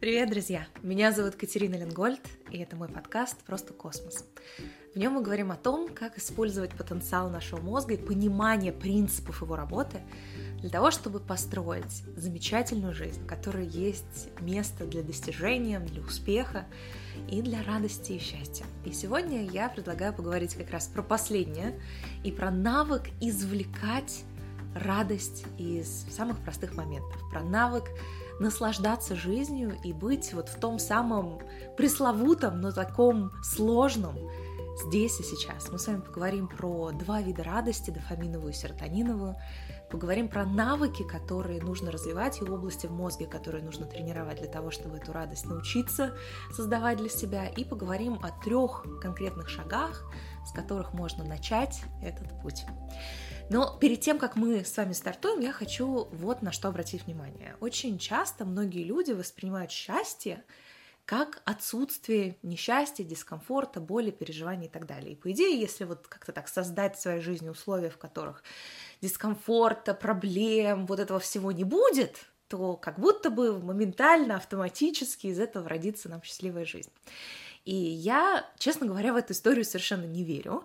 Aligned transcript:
Привет, 0.00 0.30
друзья! 0.30 0.66
Меня 0.82 1.12
зовут 1.12 1.34
Катерина 1.34 1.74
Ленгольд, 1.74 2.22
и 2.50 2.56
это 2.56 2.74
мой 2.74 2.88
подкаст 2.88 3.36
«Просто 3.44 3.74
космос». 3.74 4.24
В 4.94 4.98
нем 4.98 5.12
мы 5.12 5.22
говорим 5.22 5.52
о 5.52 5.56
том, 5.56 5.90
как 5.94 6.16
использовать 6.16 6.70
потенциал 6.70 7.28
нашего 7.28 7.60
мозга 7.60 7.92
и 7.92 7.96
понимание 7.98 8.72
принципов 8.72 9.42
его 9.42 9.56
работы 9.56 10.00
для 10.60 10.70
того, 10.70 10.90
чтобы 10.90 11.20
построить 11.20 12.02
замечательную 12.16 12.94
жизнь, 12.94 13.22
в 13.22 13.26
которой 13.26 13.66
есть 13.66 14.30
место 14.40 14.86
для 14.86 15.02
достижения, 15.02 15.80
для 15.80 16.00
успеха 16.00 16.64
и 17.28 17.42
для 17.42 17.62
радости 17.62 18.12
и 18.12 18.18
счастья. 18.18 18.64
И 18.86 18.92
сегодня 18.92 19.44
я 19.44 19.68
предлагаю 19.68 20.14
поговорить 20.14 20.54
как 20.54 20.70
раз 20.70 20.86
про 20.86 21.02
последнее 21.02 21.78
и 22.24 22.32
про 22.32 22.50
навык 22.50 23.02
извлекать 23.20 24.22
радость 24.74 25.44
из 25.58 26.06
самых 26.10 26.38
простых 26.38 26.74
моментов, 26.74 27.20
про 27.30 27.42
навык 27.42 27.84
наслаждаться 28.40 29.14
жизнью 29.14 29.76
и 29.84 29.92
быть 29.92 30.32
вот 30.32 30.48
в 30.48 30.58
том 30.58 30.78
самом 30.78 31.40
пресловутом, 31.76 32.60
но 32.60 32.72
таком 32.72 33.30
сложном 33.42 34.16
здесь 34.86 35.20
и 35.20 35.22
сейчас. 35.22 35.70
Мы 35.70 35.78
с 35.78 35.86
вами 35.86 36.00
поговорим 36.00 36.48
про 36.48 36.90
два 36.90 37.20
вида 37.20 37.44
радости, 37.44 37.90
дофаминовую 37.90 38.52
и 38.52 38.56
серотониновую, 38.56 39.36
поговорим 39.90 40.28
про 40.28 40.46
навыки, 40.46 41.02
которые 41.02 41.60
нужно 41.60 41.90
развивать 41.90 42.40
и 42.40 42.44
области 42.44 42.86
в 42.86 42.92
мозге, 42.92 43.26
которые 43.26 43.62
нужно 43.62 43.86
тренировать 43.86 44.38
для 44.38 44.48
того, 44.48 44.70
чтобы 44.70 44.96
эту 44.96 45.12
радость 45.12 45.46
научиться 45.46 46.14
создавать 46.54 46.98
для 46.98 47.10
себя, 47.10 47.46
и 47.46 47.64
поговорим 47.64 48.18
о 48.22 48.30
трех 48.42 48.84
конкретных 49.02 49.48
шагах, 49.48 50.10
с 50.46 50.52
которых 50.52 50.94
можно 50.94 51.24
начать 51.24 51.82
этот 52.02 52.40
путь. 52.40 52.64
Но 53.50 53.76
перед 53.80 54.00
тем, 54.00 54.18
как 54.18 54.36
мы 54.36 54.64
с 54.64 54.76
вами 54.76 54.92
стартуем, 54.92 55.40
я 55.40 55.52
хочу 55.52 56.08
вот 56.12 56.40
на 56.40 56.52
что 56.52 56.68
обратить 56.68 57.04
внимание. 57.06 57.56
Очень 57.58 57.98
часто 57.98 58.44
многие 58.44 58.84
люди 58.84 59.10
воспринимают 59.10 59.72
счастье 59.72 60.44
как 61.04 61.42
отсутствие 61.44 62.36
несчастья, 62.44 63.02
дискомфорта, 63.02 63.80
боли, 63.80 64.12
переживаний 64.12 64.66
и 64.66 64.70
так 64.70 64.86
далее. 64.86 65.14
И 65.14 65.16
по 65.16 65.32
идее, 65.32 65.60
если 65.60 65.82
вот 65.82 66.06
как-то 66.06 66.30
так 66.30 66.46
создать 66.46 66.96
в 66.96 67.00
своей 67.00 67.20
жизни 67.20 67.48
условия, 67.48 67.90
в 67.90 67.98
которых 67.98 68.44
дискомфорта, 69.00 69.94
проблем, 69.94 70.86
вот 70.86 71.00
этого 71.00 71.18
всего 71.18 71.50
не 71.50 71.64
будет, 71.64 72.26
то 72.46 72.76
как 72.76 73.00
будто 73.00 73.30
бы 73.30 73.58
моментально, 73.60 74.36
автоматически 74.36 75.26
из 75.26 75.40
этого 75.40 75.68
родится 75.68 76.08
нам 76.08 76.22
счастливая 76.22 76.64
жизнь. 76.64 76.92
И 77.64 77.74
я, 77.74 78.48
честно 78.58 78.86
говоря, 78.86 79.12
в 79.12 79.16
эту 79.16 79.32
историю 79.32 79.64
совершенно 79.64 80.04
не 80.04 80.24
верю. 80.24 80.64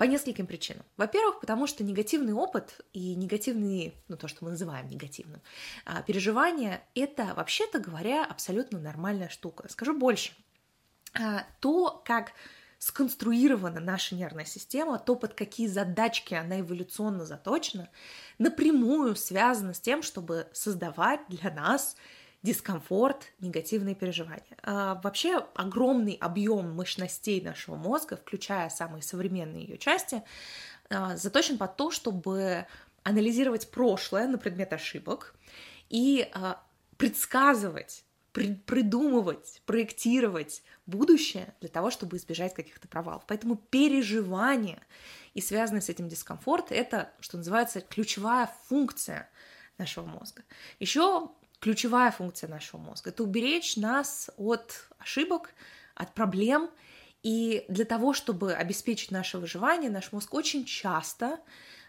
По 0.00 0.04
нескольким 0.04 0.46
причинам. 0.46 0.86
Во-первых, 0.96 1.40
потому 1.40 1.66
что 1.66 1.84
негативный 1.84 2.32
опыт 2.32 2.80
и 2.94 3.14
негативные, 3.14 3.92
ну 4.08 4.16
то, 4.16 4.28
что 4.28 4.42
мы 4.46 4.52
называем 4.52 4.88
негативным, 4.88 5.42
а, 5.84 6.00
переживания, 6.00 6.82
это, 6.94 7.34
вообще-то 7.36 7.80
говоря, 7.80 8.24
абсолютно 8.24 8.78
нормальная 8.78 9.28
штука. 9.28 9.68
Скажу 9.68 9.94
больше. 9.94 10.32
А, 11.12 11.44
то, 11.60 12.02
как 12.02 12.32
сконструирована 12.78 13.78
наша 13.78 14.14
нервная 14.14 14.46
система, 14.46 14.98
то, 14.98 15.16
под 15.16 15.34
какие 15.34 15.66
задачки 15.66 16.32
она 16.32 16.60
эволюционно 16.60 17.26
заточена, 17.26 17.90
напрямую 18.38 19.14
связано 19.16 19.74
с 19.74 19.80
тем, 19.80 20.02
чтобы 20.02 20.48
создавать 20.54 21.20
для 21.28 21.50
нас 21.50 21.94
дискомфорт, 22.42 23.32
негативные 23.40 23.94
переживания. 23.94 24.56
А, 24.62 25.00
вообще 25.02 25.46
огромный 25.54 26.14
объем 26.14 26.70
мощностей 26.74 27.40
нашего 27.40 27.76
мозга, 27.76 28.16
включая 28.16 28.70
самые 28.70 29.02
современные 29.02 29.64
ее 29.64 29.78
части, 29.78 30.22
а, 30.88 31.16
заточен 31.16 31.58
под 31.58 31.76
то, 31.76 31.90
чтобы 31.90 32.66
анализировать 33.02 33.70
прошлое 33.70 34.26
на 34.26 34.38
предмет 34.38 34.72
ошибок 34.72 35.34
и 35.88 36.28
а, 36.32 36.62
предсказывать 36.96 38.04
придумывать, 38.32 39.60
проектировать 39.66 40.62
будущее 40.86 41.52
для 41.60 41.68
того, 41.68 41.90
чтобы 41.90 42.16
избежать 42.16 42.54
каких-то 42.54 42.86
провалов. 42.86 43.24
Поэтому 43.26 43.56
переживание 43.56 44.80
и 45.34 45.40
связанный 45.40 45.82
с 45.82 45.88
этим 45.88 46.08
дискомфорт— 46.08 46.66
это, 46.70 47.10
что 47.18 47.38
называется, 47.38 47.80
ключевая 47.80 48.48
функция 48.68 49.28
нашего 49.78 50.06
мозга. 50.06 50.44
Еще 50.78 51.30
ключевая 51.60 52.10
функция 52.10 52.48
нашего 52.48 52.80
мозга. 52.80 53.10
Это 53.10 53.22
уберечь 53.22 53.76
нас 53.76 54.30
от 54.36 54.88
ошибок, 54.98 55.50
от 55.94 56.14
проблем. 56.14 56.70
И 57.22 57.64
для 57.68 57.84
того, 57.84 58.14
чтобы 58.14 58.54
обеспечить 58.54 59.10
наше 59.10 59.38
выживание, 59.38 59.90
наш 59.90 60.10
мозг 60.12 60.32
очень 60.32 60.64
часто 60.64 61.38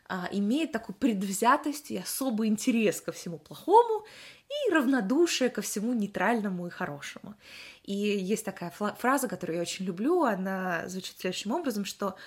а, 0.09 0.27
имеет 0.31 0.73
такую 0.73 0.95
предвзятость 0.97 1.89
и 1.89 1.97
особый 1.97 2.49
интерес 2.49 2.99
ко 2.99 3.13
всему 3.13 3.39
плохому 3.39 4.05
и 4.49 4.73
равнодушие 4.73 5.49
ко 5.49 5.61
всему 5.61 5.93
нейтральному 5.93 6.67
и 6.67 6.69
хорошему. 6.69 7.35
И 7.83 7.93
есть 7.93 8.43
такая 8.43 8.71
фраза, 8.71 9.29
которую 9.29 9.55
я 9.55 9.61
очень 9.61 9.85
люблю, 9.85 10.23
она 10.23 10.83
звучит 10.89 11.17
следующим 11.17 11.53
образом, 11.53 11.85
что 11.85 12.17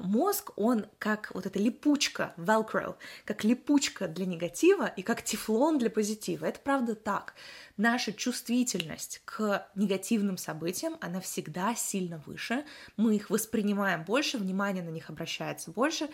мозг, 0.00 0.52
он 0.56 0.86
как 0.98 1.30
вот 1.34 1.46
эта 1.46 1.58
липучка, 1.58 2.34
velcro, 2.36 2.96
как 3.24 3.44
липучка 3.44 4.08
для 4.08 4.26
негатива 4.26 4.86
и 4.86 5.02
как 5.02 5.22
тефлон 5.22 5.78
для 5.78 5.90
позитива. 5.90 6.46
Это 6.46 6.60
правда 6.60 6.94
так. 6.94 7.34
Наша 7.76 8.12
чувствительность 8.12 9.22
к 9.24 9.68
негативным 9.74 10.36
событиям, 10.36 10.96
она 11.00 11.20
всегда 11.20 11.74
сильно 11.74 12.22
выше. 12.26 12.64
Мы 12.96 13.16
их 13.16 13.30
воспринимаем 13.30 14.04
больше, 14.04 14.38
внимание 14.38 14.82
на 14.82 14.90
них 14.90 15.10
обращается 15.10 15.70
больше. 15.70 16.08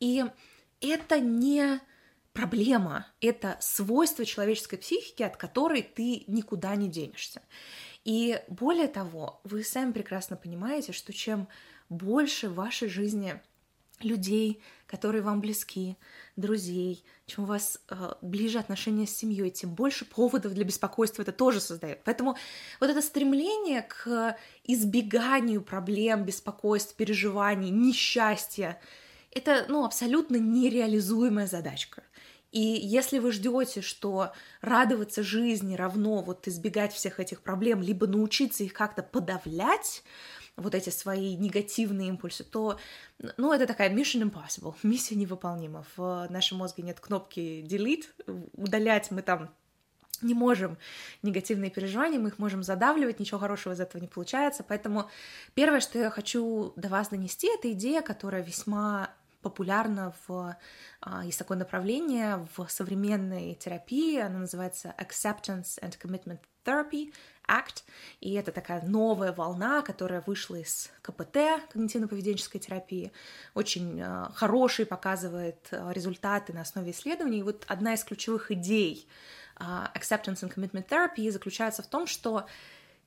И 0.00 0.24
это 0.80 1.20
не 1.20 1.80
проблема, 2.34 3.06
это 3.20 3.56
свойство 3.60 4.24
человеческой 4.24 4.76
психики, 4.76 5.22
от 5.22 5.36
которой 5.36 5.82
ты 5.82 6.24
никуда 6.26 6.74
не 6.74 6.88
денешься. 6.88 7.40
И 8.04 8.40
более 8.48 8.88
того, 8.88 9.40
вы 9.44 9.64
сами 9.64 9.92
прекрасно 9.92 10.36
понимаете, 10.36 10.92
что 10.92 11.12
чем 11.12 11.48
больше 11.88 12.48
в 12.48 12.54
вашей 12.54 12.88
жизни 12.88 13.40
людей, 14.00 14.60
которые 14.86 15.22
вам 15.22 15.40
близки, 15.40 15.96
друзей, 16.36 17.04
чем 17.26 17.44
у 17.44 17.46
вас 17.46 17.80
э, 17.88 18.12
ближе 18.22 18.58
отношения 18.58 19.06
с 19.06 19.16
семьей, 19.16 19.50
тем 19.50 19.74
больше 19.74 20.04
поводов 20.04 20.52
для 20.52 20.64
беспокойства 20.64 21.22
это 21.22 21.32
тоже 21.32 21.60
создает. 21.60 22.02
Поэтому 22.04 22.36
вот 22.80 22.90
это 22.90 23.00
стремление 23.00 23.82
к 23.82 24.36
избеганию 24.64 25.62
проблем, 25.62 26.24
беспокойств, 26.24 26.94
переживаний, 26.96 27.70
несчастья, 27.70 28.80
это 29.30 29.66
ну, 29.68 29.84
абсолютно 29.84 30.36
нереализуемая 30.36 31.46
задачка. 31.46 32.02
И 32.54 32.60
если 32.60 33.18
вы 33.18 33.32
ждете, 33.32 33.80
что 33.80 34.32
радоваться 34.60 35.24
жизни 35.24 35.74
равно 35.74 36.22
вот 36.22 36.46
избегать 36.46 36.92
всех 36.92 37.18
этих 37.18 37.42
проблем, 37.42 37.82
либо 37.82 38.06
научиться 38.06 38.62
их 38.62 38.72
как-то 38.72 39.02
подавлять, 39.02 40.04
вот 40.56 40.72
эти 40.76 40.90
свои 40.90 41.34
негативные 41.34 42.10
импульсы, 42.10 42.44
то, 42.44 42.78
ну, 43.38 43.52
это 43.52 43.66
такая 43.66 43.92
mission 43.92 44.30
impossible, 44.30 44.76
миссия 44.84 45.16
невыполнима. 45.16 45.84
В 45.96 46.28
нашем 46.30 46.58
мозге 46.58 46.84
нет 46.84 47.00
кнопки 47.00 47.66
delete, 47.66 48.04
удалять 48.52 49.10
мы 49.10 49.22
там 49.22 49.50
не 50.22 50.32
можем 50.32 50.78
негативные 51.22 51.72
переживания, 51.72 52.20
мы 52.20 52.28
их 52.28 52.38
можем 52.38 52.62
задавливать, 52.62 53.18
ничего 53.18 53.40
хорошего 53.40 53.72
из 53.72 53.80
этого 53.80 54.00
не 54.00 54.06
получается. 54.06 54.62
Поэтому 54.62 55.10
первое, 55.54 55.80
что 55.80 55.98
я 55.98 56.08
хочу 56.08 56.72
до 56.76 56.88
вас 56.88 57.08
донести, 57.08 57.48
это 57.52 57.72
идея, 57.72 58.00
которая 58.00 58.44
весьма 58.44 59.10
популярна 59.44 60.12
в... 60.26 60.56
А, 61.00 61.24
есть 61.24 61.38
такое 61.38 61.56
направление 61.56 62.48
в 62.56 62.66
современной 62.68 63.54
терапии, 63.54 64.18
оно 64.18 64.38
называется 64.38 64.94
Acceptance 64.98 65.78
and 65.80 65.96
Commitment 66.02 66.40
Therapy, 66.64 67.12
ACT, 67.46 67.82
и 68.20 68.32
это 68.32 68.50
такая 68.50 68.82
новая 68.82 69.32
волна, 69.32 69.82
которая 69.82 70.22
вышла 70.26 70.56
из 70.56 70.90
КПТ, 71.02 71.36
когнитивно-поведенческой 71.72 72.58
терапии, 72.58 73.12
очень 73.54 74.00
э, 74.00 74.26
хороший 74.34 74.86
показывает 74.86 75.68
э, 75.70 75.92
результаты 75.92 76.54
на 76.54 76.62
основе 76.62 76.90
исследований. 76.90 77.40
И 77.40 77.42
вот 77.42 77.64
одна 77.68 77.94
из 77.94 78.02
ключевых 78.02 78.50
идей 78.50 79.06
Acceptance 79.56 80.42
and 80.42 80.52
Commitment 80.52 80.88
Therapy 80.88 81.30
заключается 81.30 81.82
в 81.82 81.86
том, 81.86 82.06
что 82.06 82.46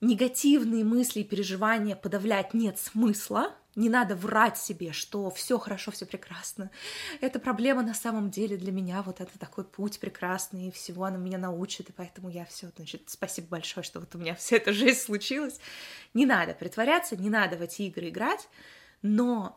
негативные 0.02 0.84
мысли 0.84 1.22
и 1.22 1.24
переживания 1.24 1.96
подавлять 1.96 2.54
нет 2.54 2.78
смысла, 2.80 3.56
не 3.76 3.90
надо 3.90 4.16
врать 4.16 4.58
себе, 4.58 4.92
что 4.92 5.30
все 5.30 5.60
хорошо, 5.60 5.92
все 5.92 6.08
прекрасно. 6.08 6.72
Эта 7.22 7.40
проблема 7.40 7.84
на 7.84 7.94
самом 7.94 8.32
деле 8.32 8.58
для 8.58 8.72
меня 8.72 9.04
вот 9.04 9.22
это 9.22 9.38
такой 9.38 9.66
путь 9.66 10.00
прекрасный, 10.00 10.68
и 10.68 10.72
всего 10.72 11.04
она 11.04 11.18
меня 11.18 11.38
научит, 11.38 11.90
и 11.90 11.94
поэтому 11.94 12.30
я 12.30 12.46
все, 12.46 12.72
значит, 12.76 13.04
спасибо 13.06 13.50
большое, 13.50 13.84
что 13.84 14.00
вот 14.00 14.16
у 14.16 14.18
меня 14.18 14.34
вся 14.34 14.56
эта 14.56 14.74
жизнь 14.74 15.00
случилась. 15.00 15.60
Не 16.16 16.26
надо 16.26 16.56
притворяться, 16.56 17.16
не 17.16 17.30
надо 17.30 17.56
в 17.58 17.62
эти 17.62 17.84
игры 17.84 18.10
играть, 18.10 18.50
но 19.04 19.56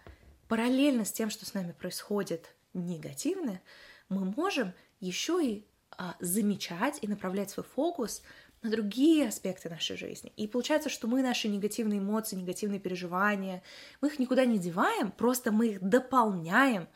параллельно 0.48 1.06
с 1.06 1.12
тем, 1.12 1.30
что 1.30 1.46
с 1.46 1.54
нами 1.54 1.72
происходит 1.72 2.54
негативное, 2.74 3.62
мы 4.10 4.26
можем 4.26 4.74
еще 5.00 5.42
и 5.42 5.66
а, 5.96 6.16
замечать 6.20 6.98
и 7.00 7.08
направлять 7.08 7.50
свой 7.50 7.64
фокус 7.64 8.22
на 8.62 8.70
другие 8.70 9.28
аспекты 9.28 9.70
нашей 9.70 9.96
жизни. 9.96 10.32
И 10.36 10.46
получается, 10.46 10.90
что 10.90 11.06
мы 11.06 11.22
наши 11.22 11.48
негативные 11.48 11.98
эмоции, 11.98 12.36
негативные 12.36 12.80
переживания, 12.80 13.62
мы 14.00 14.08
их 14.08 14.18
никуда 14.18 14.44
не 14.44 14.58
деваем, 14.58 15.10
просто 15.12 15.50
мы 15.50 15.68
их 15.68 15.80
дополняем 15.80 16.88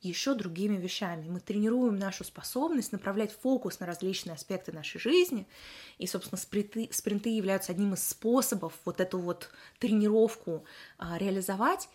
еще 0.00 0.34
другими 0.34 0.76
вещами. 0.76 1.28
Мы 1.28 1.40
тренируем 1.40 1.98
нашу 1.98 2.24
способность 2.24 2.92
направлять 2.92 3.32
фокус 3.32 3.80
на 3.80 3.86
различные 3.86 4.34
аспекты 4.34 4.72
нашей 4.72 5.00
жизни. 5.00 5.48
И, 5.98 6.06
собственно, 6.06 6.38
спринты, 6.38 6.88
спринты 6.92 7.30
являются 7.30 7.72
одним 7.72 7.94
из 7.94 8.06
способов 8.06 8.74
вот 8.84 9.00
эту 9.00 9.18
вот 9.18 9.50
тренировку 9.78 10.64
а, 10.98 11.16
реализовать. 11.18 11.88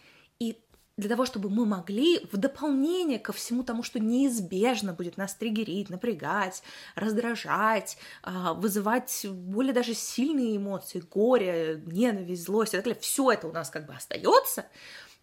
Для 1.01 1.09
того, 1.09 1.25
чтобы 1.25 1.49
мы 1.49 1.65
могли 1.65 2.27
в 2.31 2.37
дополнение 2.37 3.17
ко 3.17 3.33
всему 3.33 3.63
тому, 3.63 3.81
что 3.81 3.99
неизбежно 3.99 4.93
будет 4.93 5.17
нас 5.17 5.33
триггерить, 5.33 5.89
напрягать, 5.89 6.61
раздражать, 6.93 7.97
а, 8.21 8.53
вызывать 8.53 9.25
более 9.27 9.73
даже 9.73 9.95
сильные 9.95 10.57
эмоции, 10.57 11.03
горе, 11.11 11.81
ненависть, 11.87 12.43
злость 12.43 12.75
и 12.75 12.77
так 12.77 12.85
далее, 12.85 13.01
все 13.01 13.31
это 13.31 13.47
у 13.47 13.51
нас 13.51 13.71
как 13.71 13.87
бы 13.87 13.95
остается, 13.95 14.67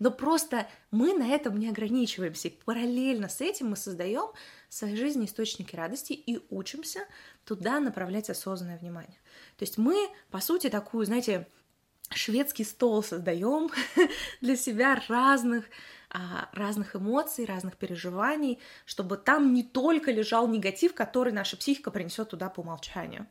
но 0.01 0.11
просто 0.11 0.67
мы 0.91 1.15
на 1.15 1.29
этом 1.29 1.57
не 1.57 1.69
ограничиваемся. 1.69 2.49
И 2.49 2.59
параллельно 2.65 3.29
с 3.29 3.41
этим 3.41 3.71
мы 3.71 3.77
создаем 3.77 4.33
в 4.69 4.75
своей 4.75 4.97
жизни 4.97 5.27
источники 5.27 5.77
радости 5.77 6.13
и 6.13 6.45
учимся 6.51 7.03
туда 7.45 7.79
направлять 7.79 8.31
осознанное 8.31 8.79
внимание. 8.79 9.21
То 9.57 9.63
есть 9.63 9.79
мы, 9.79 10.09
по 10.33 10.41
сути, 10.41 10.71
такую, 10.71 11.07
знаете, 11.07 11.47
шведский 12.11 12.65
стол 12.65 13.03
создаем 13.03 13.71
для 14.41 14.57
себя 14.57 15.03
разных 15.09 15.65
а, 16.11 16.49
разных 16.53 16.97
эмоций, 16.97 17.45
разных 17.45 17.77
переживаний, 17.77 18.59
чтобы 18.87 19.19
там 19.19 19.53
не 19.53 19.63
только 19.63 20.11
лежал 20.11 20.49
негатив, 20.49 20.95
который 20.95 21.35
наша 21.35 21.59
психика 21.59 21.91
принесет 21.91 22.31
туда 22.31 22.49
по 22.49 22.61
умолчанию. 22.61 23.27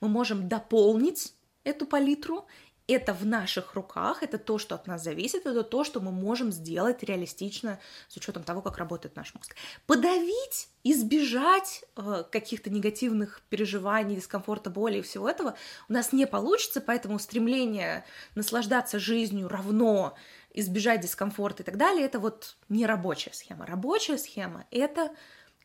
Мы 0.00 0.08
можем 0.08 0.46
дополнить 0.46 1.32
эту 1.64 1.86
палитру 1.86 2.46
это 2.88 3.12
в 3.12 3.26
наших 3.26 3.74
руках, 3.74 4.22
это 4.22 4.38
то, 4.38 4.58
что 4.58 4.74
от 4.74 4.86
нас 4.86 5.04
зависит, 5.04 5.46
это 5.46 5.62
то, 5.62 5.84
что 5.84 6.00
мы 6.00 6.10
можем 6.10 6.50
сделать 6.50 7.02
реалистично 7.02 7.78
с 8.08 8.16
учетом 8.16 8.42
того, 8.42 8.62
как 8.62 8.78
работает 8.78 9.14
наш 9.14 9.34
мозг. 9.34 9.54
Подавить, 9.86 10.68
избежать 10.84 11.84
э, 11.96 12.24
каких-то 12.32 12.70
негативных 12.70 13.42
переживаний, 13.50 14.16
дискомфорта, 14.16 14.70
боли 14.70 14.98
и 14.98 15.02
всего 15.02 15.28
этого 15.28 15.54
у 15.88 15.92
нас 15.92 16.12
не 16.12 16.26
получится, 16.26 16.80
поэтому 16.80 17.18
стремление 17.18 18.04
наслаждаться 18.34 18.98
жизнью 18.98 19.48
равно 19.48 20.16
избежать 20.54 21.02
дискомфорта 21.02 21.62
и 21.62 21.66
так 21.66 21.76
далее, 21.76 22.06
это 22.06 22.18
вот 22.18 22.56
не 22.70 22.86
рабочая 22.86 23.34
схема. 23.34 23.66
Рабочая 23.66 24.16
схема— 24.16 24.66
это 24.70 25.14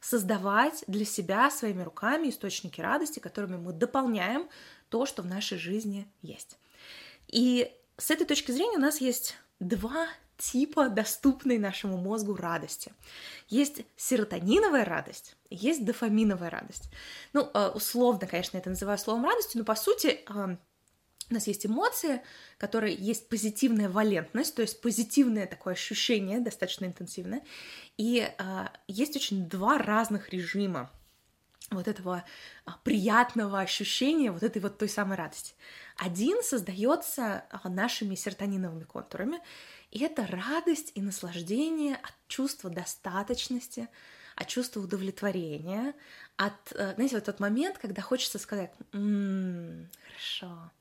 создавать 0.01 0.83
для 0.87 1.05
себя 1.05 1.49
своими 1.49 1.83
руками 1.83 2.27
источники 2.27 2.81
радости, 2.81 3.19
которыми 3.19 3.55
мы 3.55 3.71
дополняем 3.71 4.49
то, 4.89 5.05
что 5.05 5.21
в 5.21 5.25
нашей 5.25 5.57
жизни 5.57 6.05
есть. 6.21 6.57
И 7.27 7.71
с 7.97 8.11
этой 8.11 8.25
точки 8.25 8.51
зрения 8.51 8.77
у 8.77 8.81
нас 8.81 9.01
есть 9.01 9.35
два 9.59 10.07
типа 10.37 10.89
доступной 10.89 11.57
нашему 11.57 11.97
мозгу 11.97 12.35
радости. 12.35 12.91
Есть 13.49 13.85
серотониновая 13.95 14.83
радость, 14.83 15.35
есть 15.49 15.85
дофаминовая 15.85 16.49
радость. 16.49 16.89
Ну, 17.33 17.49
э, 17.53 17.69
условно, 17.69 18.27
конечно, 18.27 18.57
это 18.57 18.69
называю 18.69 18.97
словом 18.97 19.25
радостью, 19.25 19.59
но 19.59 19.65
по 19.65 19.75
сути 19.75 20.19
э, 20.27 20.57
у 21.29 21.33
нас 21.33 21.47
есть 21.47 21.65
эмоции, 21.65 22.21
которые 22.57 22.95
есть 22.95 23.29
позитивная 23.29 23.89
валентность, 23.89 24.55
то 24.55 24.61
есть 24.61 24.81
позитивное 24.81 25.47
такое 25.47 25.73
ощущение, 25.73 26.39
достаточно 26.39 26.85
интенсивное, 26.85 27.41
и 27.97 28.27
э, 28.37 28.67
есть 28.87 29.15
очень 29.15 29.47
два 29.47 29.77
разных 29.77 30.31
режима 30.31 30.91
вот 31.71 31.87
этого 31.87 32.23
приятного 32.83 33.59
ощущения, 33.59 34.31
вот 34.31 34.43
этой 34.43 34.61
вот 34.61 34.77
той 34.77 34.89
самой 34.89 35.17
радости. 35.17 35.53
Один 35.97 36.41
создается 36.43 37.45
а, 37.49 37.69
нашими 37.69 38.15
серотониновыми 38.15 38.83
контурами, 38.83 39.39
и 39.91 40.03
это 40.03 40.25
радость 40.27 40.91
и 40.95 41.01
наслаждение 41.01 41.95
от 41.95 42.13
чувства 42.27 42.69
достаточности, 42.69 43.89
от 44.35 44.47
чувства 44.47 44.81
удовлетворения, 44.81 45.93
от, 46.35 46.71
э, 46.71 46.95
знаете, 46.95 47.15
вот 47.15 47.25
тот 47.25 47.39
момент, 47.39 47.77
когда 47.77 48.01
хочется 48.01 48.39
сказать 48.39 48.73
«М-м, 48.91 49.87
«хорошо». 50.07 50.71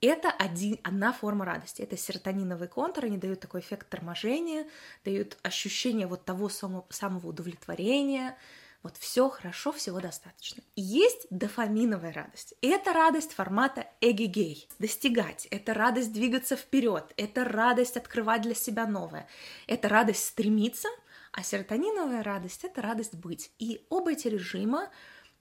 Это 0.00 0.30
один, 0.30 0.78
одна 0.82 1.12
форма 1.12 1.46
радости. 1.46 1.80
Это 1.80 1.96
серотониновые 1.96 2.68
контуры, 2.68 3.08
они 3.08 3.16
дают 3.16 3.40
такой 3.40 3.60
эффект 3.60 3.88
торможения, 3.88 4.66
дают 5.02 5.38
ощущение 5.42 6.06
вот 6.06 6.26
того 6.26 6.50
самого, 6.50 6.86
самого 6.90 7.28
удовлетворения, 7.28 8.36
вот 8.84 8.98
все 8.98 9.30
хорошо, 9.30 9.72
всего 9.72 9.98
достаточно. 9.98 10.62
И 10.76 10.82
есть 10.82 11.26
дофаминовая 11.30 12.12
радость. 12.12 12.54
Это 12.60 12.92
радость 12.92 13.32
формата 13.32 13.86
эгегей, 14.02 14.68
достигать. 14.78 15.46
Это 15.50 15.72
радость 15.72 16.12
двигаться 16.12 16.54
вперед. 16.54 17.12
Это 17.16 17.44
радость 17.44 17.96
открывать 17.96 18.42
для 18.42 18.54
себя 18.54 18.86
новое. 18.86 19.26
Это 19.66 19.88
радость 19.88 20.26
стремиться, 20.26 20.88
а 21.32 21.42
серотониновая 21.42 22.22
радость— 22.22 22.62
это 22.64 22.82
радость 22.82 23.14
быть. 23.14 23.50
И 23.58 23.86
оба 23.88 24.12
эти 24.12 24.28
режима 24.28 24.90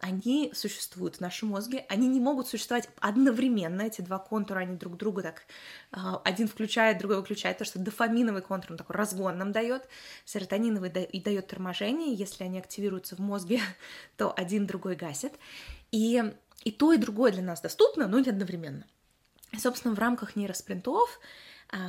они 0.04 0.52
существуют 0.54 1.16
в 1.16 1.22
нашем 1.22 1.48
мозге, 1.48 1.86
они 1.88 2.10
не 2.10 2.20
могут 2.20 2.50
существовать 2.50 2.90
одновременно, 3.00 3.84
эти 3.84 4.02
два 4.02 4.20
контура, 4.20 4.60
они 4.60 4.76
друг 4.76 4.98
друга 4.98 5.22
так, 5.22 5.44
а, 5.94 6.22
один 6.26 6.50
включает, 6.50 6.98
другой 6.98 7.18
выключает, 7.18 7.58
то, 7.58 7.64
что 7.64 7.80
дофаминовый 7.80 8.42
контур, 8.42 8.74
он 8.74 8.78
такой 8.78 8.98
разгон 8.98 9.38
нам 9.38 9.54
дает, 9.54 9.88
серотониновый 10.26 10.90
и 10.90 11.22
дает 11.22 11.48
торможение, 11.48 12.14
если 12.14 12.44
они 12.44 12.60
активируются 12.60 13.16
в 13.16 13.20
мозге, 13.20 13.62
то 14.18 14.34
один 14.36 14.68
другой 14.68 14.98
гасит, 14.98 15.36
и, 15.92 16.22
и 16.66 16.72
то, 16.74 16.92
и 16.92 16.98
другое 16.98 17.32
для 17.32 17.44
нас 17.44 17.62
доступно, 17.62 18.10
но 18.10 18.20
не 18.20 18.30
одновременно. 18.30 18.86
И, 19.54 19.58
собственно, 19.58 19.96
в 19.96 20.00
рамках 20.00 20.36
нейроспринтов 20.36 21.18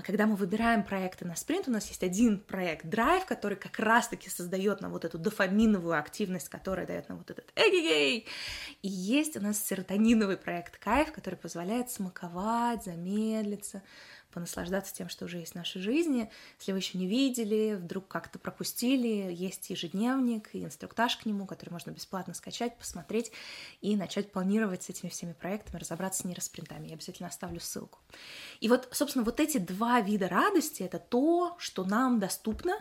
когда 0.04 0.26
мы 0.26 0.36
выбираем 0.36 0.82
проекты 0.82 1.26
на 1.26 1.36
спринт, 1.36 1.68
у 1.68 1.70
нас 1.70 1.88
есть 1.88 2.02
один 2.02 2.38
проект 2.38 2.86
Drive, 2.86 3.26
который 3.26 3.56
как 3.56 3.78
раз-таки 3.78 4.30
создает 4.30 4.80
нам 4.80 4.92
вот 4.92 5.04
эту 5.04 5.18
дофаминовую 5.18 5.98
активность, 5.98 6.48
которая 6.48 6.86
дает 6.86 7.08
нам 7.08 7.18
вот 7.18 7.30
этот 7.30 7.52
эгегей. 7.54 8.26
И 8.82 8.88
есть 8.88 9.36
у 9.36 9.40
нас 9.40 9.62
серотониновый 9.62 10.38
проект 10.38 10.78
Кайф, 10.78 11.12
который 11.12 11.36
позволяет 11.36 11.90
смаковать, 11.90 12.84
замедлиться, 12.84 13.82
понаслаждаться 14.34 14.92
тем, 14.92 15.08
что 15.08 15.24
уже 15.24 15.38
есть 15.38 15.52
в 15.52 15.54
нашей 15.54 15.80
жизни. 15.80 16.30
Если 16.58 16.72
вы 16.72 16.78
еще 16.78 16.98
не 16.98 17.06
видели, 17.06 17.74
вдруг 17.74 18.08
как-то 18.08 18.38
пропустили, 18.38 19.32
есть 19.32 19.70
ежедневник 19.70 20.50
и 20.54 20.64
инструктаж 20.64 21.16
к 21.16 21.24
нему, 21.24 21.46
который 21.46 21.70
можно 21.70 21.92
бесплатно 21.92 22.34
скачать, 22.34 22.76
посмотреть 22.76 23.30
и 23.80 23.96
начать 23.96 24.32
планировать 24.32 24.82
с 24.82 24.90
этими 24.90 25.08
всеми 25.08 25.32
проектами, 25.32 25.80
разобраться 25.80 26.22
с 26.22 26.24
нейроспринтами. 26.24 26.88
Я 26.88 26.94
обязательно 26.94 27.28
оставлю 27.28 27.60
ссылку. 27.60 28.00
И 28.60 28.68
вот, 28.68 28.88
собственно, 28.90 29.24
вот 29.24 29.38
эти 29.38 29.58
два 29.58 30.00
вида 30.00 30.28
радости— 30.28 30.82
это 30.84 30.98
то, 30.98 31.54
что 31.58 31.84
нам 31.84 32.18
доступно, 32.18 32.74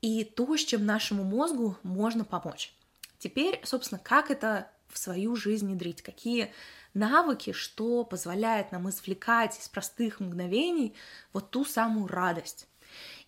и 0.00 0.24
то, 0.24 0.56
с 0.56 0.60
чем 0.60 0.86
нашему 0.86 1.24
мозгу 1.24 1.76
можно 1.82 2.24
помочь. 2.24 2.74
Теперь, 3.18 3.60
собственно, 3.64 3.98
как 3.98 4.30
это 4.30 4.70
в 4.88 4.98
свою 4.98 5.34
жизнь 5.36 5.66
внедрить, 5.66 6.02
какие 6.02 6.52
навыки, 6.96 7.52
что 7.52 8.04
позволяет 8.04 8.72
нам 8.72 8.88
извлекать 8.88 9.58
из 9.58 9.68
простых 9.68 10.18
мгновений 10.18 10.94
вот 11.32 11.50
ту 11.50 11.64
самую 11.64 12.08
радость. 12.08 12.66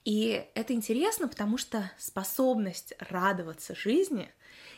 И 0.05 0.47
это 0.55 0.73
интересно, 0.73 1.29
потому 1.29 1.59
что 1.59 1.91
способность 1.99 2.95
радоваться 2.99 3.75
жизни 3.75 4.33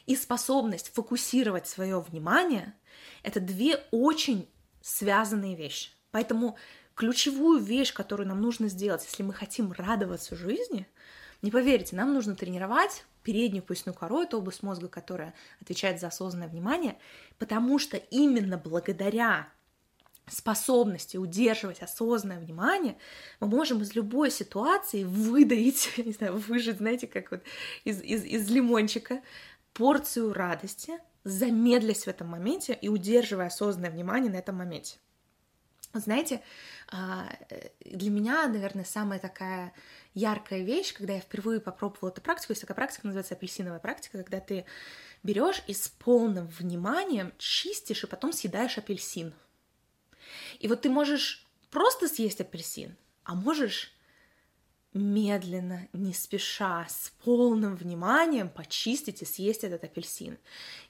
и 0.07 0.17
способность 0.17 0.93
фокусировать 0.93 1.69
свое 1.69 2.01
внимание— 2.01 2.75
это 3.23 3.39
две 3.39 3.77
очень 3.91 4.49
связанные 4.83 5.55
вещи. 5.55 5.91
Поэтому 6.11 6.57
ключевую 6.95 7.61
вещь, 7.61 7.93
которую 7.93 8.29
нам 8.29 8.41
нужно 8.41 8.69
сделать, 8.69 9.05
если 9.05 9.23
мы 9.23 9.33
хотим 9.33 9.73
радоваться 9.73 10.35
жизни, 10.35 10.87
не 11.43 11.51
поверите, 11.51 11.97
нам 11.97 12.13
нужно 12.13 12.35
тренировать 12.35 13.05
переднюю 13.23 13.63
поясную 13.63 13.95
кору, 13.95 14.23
это 14.23 14.39
область 14.39 14.63
мозга, 14.63 14.89
которая 14.89 15.35
отвечает 15.61 16.01
за 16.01 16.09
осознанное 16.09 16.49
внимание, 16.49 16.97
потому 17.39 17.79
что 17.79 17.97
именно 17.97 18.57
благодаря 18.57 19.49
способности 20.27 21.17
удерживать 21.17 21.83
осознанное 21.83 22.39
внимание, 22.39 22.97
мы 23.41 23.49
можем 23.49 23.83
из 23.83 23.95
любой 23.95 24.31
ситуации 24.31 25.05
выдавить, 25.05 25.93
не 25.97 26.13
знаю, 26.13 26.37
выжать, 26.37 26.79
знаете, 26.79 27.07
как 27.07 27.31
вот 27.31 27.43
из, 27.85 28.01
из, 28.03 28.25
из 28.25 28.49
лимончика 28.51 29.23
порцию 29.73 30.33
радости, 30.33 30.99
замедлясь 31.25 32.05
в 32.05 32.09
этом 32.09 32.29
моменте 32.29 32.79
и 32.81 32.89
удерживая 32.89 33.49
осознанное 33.49 33.91
внимание 33.91 34.31
на 34.31 34.37
этом 34.37 34.57
моменте. 34.57 34.97
Знаете, 35.93 36.41
для 36.91 38.11
меня, 38.11 38.49
наверное, 38.49 38.85
самая 38.85 39.19
такая 39.19 39.73
яркая 40.15 40.63
вещь, 40.63 40.93
когда 40.93 41.15
я 41.15 41.21
впервые 41.21 41.61
попробовала 41.61 42.11
эту 42.11 42.21
практику, 42.21 42.53
есть 42.53 42.63
такая 42.63 42.75
практика, 42.75 43.07
называется 43.07 43.35
апельсиновая 43.35 43.79
практика, 43.79 44.19
когда 44.19 44.41
ты 44.41 44.65
берешь 45.23 45.63
и 45.67 45.75
с 45.75 45.89
полным 45.89 46.49
вниманием 46.49 47.33
чистишь 47.39 48.05
и 48.05 48.07
потом 48.07 48.33
съедаешь 48.33 48.79
апельсин. 48.79 49.35
И 50.59 50.69
вот 50.69 50.83
ты 50.83 50.91
можешь 50.91 51.47
просто 51.71 52.09
съесть 52.09 52.41
апельсин, 52.41 52.97
а 53.25 53.35
можешь 53.35 53.93
медленно, 54.93 55.89
не 55.93 56.13
спеша, 56.13 56.87
с 56.89 57.13
полным 57.23 57.77
вниманием 57.77 58.49
почистить 58.49 59.23
и 59.23 59.25
съесть 59.25 59.63
этот 59.63 59.85
апельсин. 59.85 60.39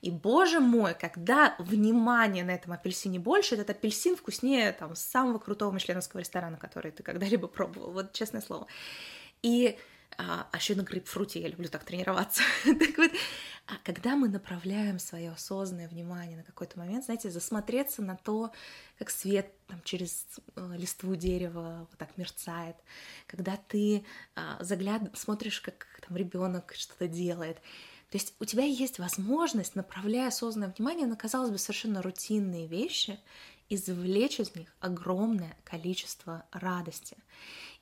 И, 0.01 0.11
боже 0.11 0.61
мой, 0.61 0.95
когда 0.95 1.55
внимание 1.59 2.45
на 2.45 2.53
этом 2.53 2.73
апельсине 2.73 3.19
больше, 3.19 3.57
этот 3.57 3.71
апельсин 3.71 4.17
вкуснее 4.17 4.73
там 4.73 4.95
самого 4.97 5.39
крутого 5.39 5.73
мишленовского 5.73 6.21
ресторана, 6.21 6.57
который 6.57 6.93
ты 6.93 7.03
когда-либо 7.03 7.47
пробовал, 7.47 7.93
вот 7.93 8.13
честное 8.13 8.41
слово. 8.41 8.67
И 9.43 9.79
а, 10.21 10.47
а 10.53 10.57
еще 10.59 10.75
на 10.75 10.83
грейпфруте 10.83 11.41
я 11.41 11.49
люблю 11.49 11.69
так 11.69 11.85
тренироваться. 11.85 12.43
так 12.65 12.99
вот, 12.99 13.11
а 13.67 13.73
когда 13.85 14.17
мы 14.17 14.29
направляем 14.29 14.99
свое 14.99 15.31
осознанное 15.31 15.89
внимание 15.89 16.37
на 16.37 16.43
какой-то 16.43 16.79
момент, 16.79 17.07
знаете, 17.07 17.31
засмотреться 17.31 18.03
на 18.03 18.17
то, 18.17 18.53
как 18.99 19.09
свет 19.09 19.51
там, 19.67 19.81
через 19.83 20.27
э, 20.57 20.75
листву 20.77 21.17
дерева 21.17 21.87
вот 21.91 21.99
так 21.99 22.19
мерцает, 22.19 22.77
когда 23.27 23.57
ты 23.57 24.05
э, 24.37 24.57
загляд... 24.61 25.03
смотришь, 25.15 25.63
как 25.63 25.87
там 26.07 26.19
ребенок 26.19 26.75
что-то 26.77 27.09
делает, 27.09 27.57
то 28.11 28.19
есть 28.19 28.35
у 28.41 28.45
тебя 28.45 28.65
есть 28.65 28.99
возможность, 28.99 29.75
направляя 29.75 30.29
осознанное 30.29 30.75
внимание 30.77 31.07
на, 31.07 31.17
казалось 31.17 31.51
бы, 31.51 31.59
совершенно 31.59 32.03
рутинные 32.03 32.67
вещи, 32.67 33.19
извлечь 33.71 34.41
из 34.41 34.55
них 34.55 34.69
огромное 34.81 35.57
количество 35.65 36.45
радости. 36.53 37.17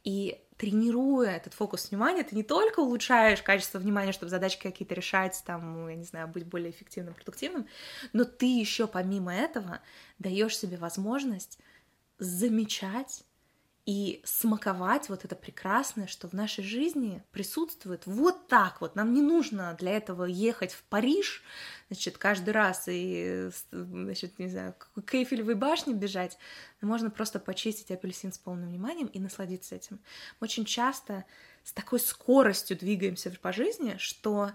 И 0.05 0.39
тренируя 0.59 1.37
этот 1.37 1.55
фокус 1.55 1.91
внимания, 1.91 2.25
ты 2.25 2.35
не 2.35 2.43
только 2.43 2.81
улучшаешь 2.81 3.43
качество 3.43 3.79
внимания, 3.79 4.13
чтобы 4.13 4.29
задачки 4.29 4.63
какие-то 4.65 4.95
решать, 4.95 5.41
там, 5.47 5.89
я 5.89 5.95
не 5.95 6.05
знаю, 6.05 6.29
быть 6.29 6.45
более 6.45 6.71
эффективным, 6.71 7.15
продуктивным, 7.15 7.67
но 8.13 8.25
ты 8.25 8.47
еще 8.59 8.89
помимо 8.89 9.35
этого 9.35 9.81
даешь 10.19 10.59
себе 10.59 10.77
возможность 10.77 11.59
замечать 12.19 13.25
и 13.89 14.21
смаковать 14.23 15.09
вот 15.09 15.25
это 15.25 15.35
прекрасное, 15.35 16.07
что 16.07 16.29
в 16.29 16.35
нашей 16.35 16.63
жизни 16.63 17.25
присутствует 17.33 18.03
вот 18.05 18.47
так 18.47 18.83
вот. 18.83 18.95
Нам 18.97 19.15
не 19.15 19.23
нужно 19.23 19.75
для 19.79 19.93
этого 19.93 20.27
ехать 20.27 20.73
в 20.73 20.83
Париж, 20.83 21.43
значит, 21.89 22.19
каждый 22.19 22.51
раз 22.51 22.85
и, 22.87 23.49
значит, 23.71 24.39
не 24.39 24.51
знаю, 24.51 24.75
к 24.75 25.15
Эйфелевой 25.15 25.55
башне 25.55 25.95
бежать. 25.95 26.37
Можно 26.83 27.09
просто 27.09 27.39
почистить 27.39 27.91
апельсин 27.91 28.31
с 28.31 28.37
полным 28.37 28.69
вниманием 28.69 29.07
и 29.07 29.19
насладиться 29.19 29.77
этим. 29.77 30.01
Мы 30.39 30.45
очень 30.45 30.67
часто 30.67 31.25
с 31.65 31.73
такой 31.73 31.99
скоростью 31.99 32.77
двигаемся 32.77 33.31
по 33.41 33.55
жизни, 33.55 33.97
что 33.99 34.51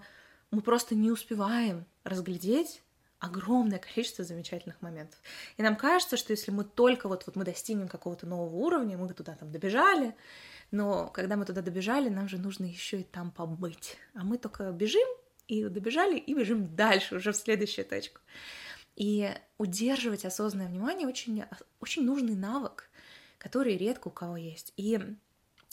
мы 0.52 0.60
просто 0.60 0.94
не 0.94 1.10
успеваем 1.10 1.86
разглядеть 2.04 2.84
огромное 3.24 3.78
количество 3.78 4.24
замечательных 4.24 4.82
моментов. 4.82 5.18
И 5.56 5.62
нам 5.62 5.76
кажется, 5.76 6.16
что 6.16 6.32
если 6.32 6.50
мы 6.50 6.64
только 6.64 7.08
вот, 7.08 7.24
вот 7.26 7.36
мы 7.36 7.44
достигнем 7.44 7.88
какого-то 7.88 8.26
нового 8.26 8.54
уровня, 8.54 8.98
мы 8.98 9.12
туда 9.14 9.34
там 9.34 9.50
добежали, 9.50 10.14
но 10.70 11.08
когда 11.08 11.36
мы 11.36 11.46
туда 11.46 11.62
добежали, 11.62 12.08
нам 12.10 12.28
же 12.28 12.38
нужно 12.38 12.66
еще 12.66 13.00
и 13.00 13.04
там 13.04 13.30
побыть. 13.30 13.96
А 14.14 14.24
мы 14.24 14.36
только 14.36 14.70
бежим, 14.72 15.08
и 15.48 15.64
добежали, 15.64 16.18
и 16.18 16.34
бежим 16.34 16.74
дальше, 16.76 17.16
уже 17.16 17.32
в 17.32 17.36
следующую 17.36 17.86
точку. 17.86 18.20
И 18.96 19.30
удерживать 19.58 20.24
осознанное 20.24 20.68
внимание 20.68 21.08
очень, 21.08 21.44
очень 21.80 22.04
нужный 22.04 22.34
навык, 22.34 22.90
который 23.38 23.76
редко 23.76 24.08
у 24.08 24.10
кого 24.10 24.36
есть. 24.36 24.72
И 24.76 25.00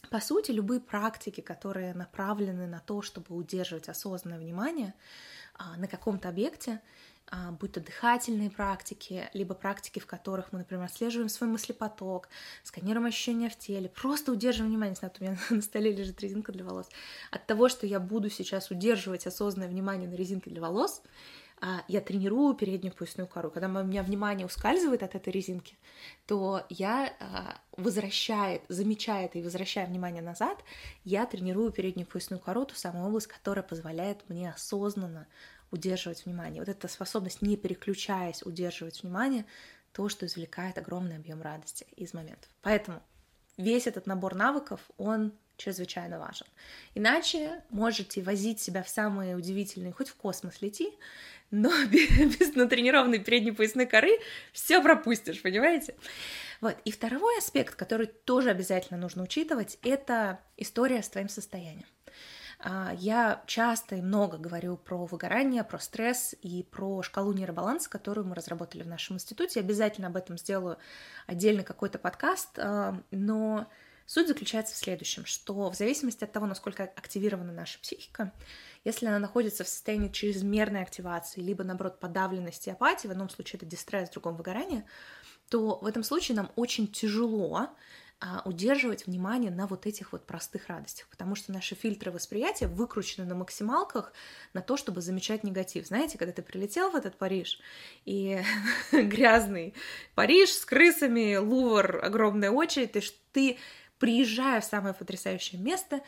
по 0.10 0.20
сути, 0.20 0.52
любые 0.52 0.80
практики, 0.80 1.42
которые 1.42 1.94
направлены 1.94 2.66
на 2.68 2.80
то, 2.80 3.02
чтобы 3.02 3.36
удерживать 3.36 3.88
осознанное 3.88 4.40
внимание 4.40 4.94
а, 5.54 5.78
на 5.78 5.88
каком-то 5.88 6.30
объекте, 6.30 6.82
будь 7.60 7.72
то 7.72 7.80
дыхательные 7.80 8.50
практики, 8.50 9.30
либо 9.34 9.54
практики, 9.56 10.00
в 10.00 10.06
которых 10.06 10.52
мы, 10.52 10.60
например, 10.60 10.84
отслеживаем 10.84 11.30
свой 11.30 11.50
мыслепоток, 11.50 12.28
сканируем 12.64 13.06
ощущения 13.06 13.50
в 13.50 13.58
теле, 13.58 13.90
просто 13.90 14.32
удерживаем 14.32 14.72
внимание, 14.72 14.96
знаю, 14.96 15.14
у 15.20 15.24
меня 15.24 15.38
на 15.50 15.62
столе 15.62 15.92
лежит 15.92 16.20
резинка 16.22 16.52
для 16.52 16.66
волос, 16.66 16.88
от 17.32 17.46
того, 17.48 17.70
что 17.70 17.88
я 17.88 18.00
буду 18.00 18.30
сейчас 18.30 18.70
удерживать 18.72 19.28
осознанное 19.28 19.70
внимание 19.70 20.10
на 20.10 20.16
резинке 20.16 20.50
для 20.50 20.62
волос, 20.62 21.02
а, 21.64 21.84
я 21.88 22.02
тренирую 22.02 22.56
переднюю 22.56 22.92
поясную 22.92 23.28
кору. 23.28 23.52
Когда 23.52 23.68
у 23.68 23.84
меня 23.84 24.02
внимание 24.02 24.48
ускальзывает 24.48 25.04
от 25.04 25.14
этой 25.14 25.32
резинки, 25.32 25.78
то 26.26 26.66
я 26.70 27.14
а, 27.20 27.60
возвращает, 27.78 28.64
замечает 28.68 29.36
и 29.36 29.44
возвращая 29.44 29.86
внимание 29.86 30.24
назад, 30.24 30.64
я 31.04 31.28
тренирую 31.28 31.72
переднюю 31.72 32.08
поясную 32.08 32.40
кору, 32.40 32.66
ту 32.66 32.74
самую 32.74 33.06
область, 33.06 33.28
которая 33.28 33.64
позволяет 33.64 34.28
мне 34.28 34.50
осознанно 34.50 35.28
удерживать 35.72 36.26
внимание. 36.26 36.62
Вот 36.62 36.70
эта 36.70 36.88
способность, 36.88 37.42
не 37.42 37.58
переключаясь, 37.58 38.44
удерживать 38.44 39.02
внимание, 39.02 39.46
то, 39.94 40.10
что 40.10 40.26
извлекает 40.26 40.78
огромный 40.78 41.16
объем 41.16 41.42
радости 41.42 41.86
из 41.96 42.14
моментов. 42.14 42.50
Поэтому 42.62 43.02
весь 43.58 43.88
этот 43.88 44.06
набор 44.06 44.36
навыков, 44.36 44.80
он 44.98 45.34
чрезвычайно 45.58 46.20
важен. 46.20 46.48
Иначе 46.96 47.64
можете 47.70 48.22
возить 48.24 48.60
себя 48.60 48.84
в 48.84 48.90
самые 48.90 49.36
удивительные, 49.36 49.94
хоть 49.94 50.10
в 50.10 50.16
космос 50.16 50.62
лети, 50.62 50.92
но 51.52 51.72
без, 51.86 52.10
без 52.40 52.56
натренированной 52.56 53.20
передней 53.20 53.52
поясной 53.52 53.86
коры 53.86 54.20
все 54.54 54.82
пропустишь, 54.82 55.42
понимаете? 55.42 55.96
Вот. 56.62 56.78
И 56.86 56.92
второй 56.92 57.38
аспект, 57.38 57.76
который 57.76 58.08
тоже 58.08 58.50
обязательно 58.50 59.00
нужно 59.00 59.24
учитывать, 59.24 59.78
это 59.84 60.40
история 60.58 61.04
с 61.04 61.10
твоим 61.10 61.30
состоянием. 61.30 61.86
А, 62.64 62.94
я 62.98 63.42
часто 63.48 63.96
и 63.96 64.02
много 64.02 64.38
говорю 64.38 64.78
про 64.78 65.06
выгорание, 65.06 65.64
про 65.64 65.80
стресс 65.80 66.36
и 66.42 66.64
про 66.64 67.02
шкалу 67.02 67.34
нейробаланса, 67.34 67.90
которую 67.90 68.28
мы 68.28 68.36
разработали 68.36 68.84
в 68.84 68.88
нашем 68.88 69.16
институте. 69.16 69.60
Обязательно 69.60 70.08
об 70.08 70.16
этом 70.16 70.38
сделаю 70.38 70.78
отдельный 71.26 71.64
какой-то 71.64 71.98
подкаст, 71.98 72.60
а, 72.60 73.02
но 73.10 73.68
суть 74.06 74.28
заключается 74.28 74.76
в 74.76 74.78
следующем, 74.78 75.26
что 75.26 75.72
в 75.72 75.76
зависимости 75.76 76.24
от 76.24 76.32
того, 76.32 76.46
насколько 76.46 76.84
активирована 76.84 77.52
наша 77.52 77.80
психика, 77.80 78.32
если 78.84 79.08
она 79.08 79.18
находится 79.18 79.64
в 79.64 79.68
состоянии 79.68 80.10
чрезмерной 80.10 80.84
активации, 80.84 81.42
либо, 81.42 81.64
наоборот, 81.64 82.00
подавленности 82.00 82.70
и 82.70 82.74
апатии, 82.74 83.08
в 83.08 83.12
одном 83.12 83.30
случае 83.30 83.58
это 83.58 83.66
дистресс, 83.66 84.10
в 84.10 84.14
другом 84.14 84.36
выгорание, 84.36 84.86
то 85.50 85.80
в 85.80 85.86
этом 85.88 86.04
случае 86.04 86.36
нам 86.36 86.52
очень 86.56 86.88
тяжело 86.88 87.70
удерживать 88.46 89.08
внимание 89.08 89.50
на 89.50 89.66
вот 89.66 89.88
этих 89.88 90.12
вот 90.12 90.28
простых 90.28 90.68
радостях, 90.68 91.08
потому 91.08 91.34
что 91.36 91.52
наши 91.52 91.74
фильтры 91.74 92.12
восприятия 92.12 92.68
выкручены 92.68 93.26
на 93.26 93.34
максималках 93.34 94.14
на 94.54 94.62
то, 94.62 94.78
чтобы 94.78 95.02
замечать 95.02 95.44
негатив. 95.44 95.88
Знаете, 95.88 96.18
когда 96.20 96.32
ты 96.32 96.44
прилетел 96.44 96.92
в 96.92 96.96
этот 96.96 97.18
Париж, 97.18 97.60
и 98.06 98.42
грязный 98.92 99.74
Париж 100.14 100.52
с 100.52 100.66
крысами, 100.66 101.36
Лувр, 101.38 102.00
огромная 102.04 102.52
очередь, 102.52 102.92
ты, 102.92 103.02
ты 103.32 103.58
приезжая 103.98 104.62
в 104.62 104.66
самое 104.66 104.94
потрясающее 104.94 105.60
место, 105.60 106.02